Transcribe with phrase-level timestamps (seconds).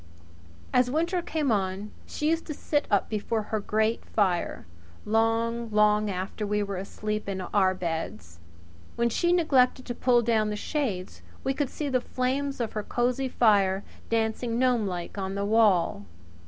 [0.73, 4.65] As winter came on she used to sit up before her grate fire
[5.05, 8.39] long, long after we were asleep in our beds.
[8.95, 12.81] When she neglected to pull down the shades we could see the flames of her
[12.81, 16.07] cosy fire dancing gnomelike on the wall.